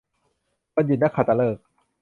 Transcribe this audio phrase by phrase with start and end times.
[0.75, 1.63] วันหยุดนักขัตฤกษ์